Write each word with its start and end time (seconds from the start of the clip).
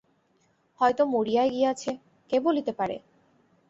হয়তো 0.81 1.03
মরিয়াই 1.05 1.49
গিয়াছেঃ 1.49 1.97
কে 2.29 2.37
বলিতে 2.39 2.71
পারে? 2.79 2.95